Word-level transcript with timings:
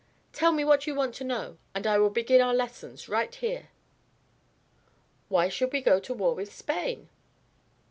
Tell 0.33 0.51
me 0.51 0.65
what 0.65 0.87
you 0.87 0.95
want 0.95 1.13
to 1.17 1.23
know 1.23 1.59
and 1.75 1.85
I 1.85 1.99
will 1.99 2.09
begin 2.09 2.41
our 2.41 2.55
lessons 2.55 3.07
right 3.07 3.35
here." 3.35 3.69
"Why 5.29 5.47
should 5.47 5.71
we 5.71 5.81
go 5.81 5.99
to 5.99 6.13
war 6.15 6.33
with 6.33 6.51
Spain?" 6.51 7.07